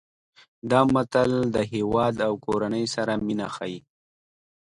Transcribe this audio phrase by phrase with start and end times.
[0.71, 3.79] دا متل د هیواد او کورنۍ سره مینه ښيي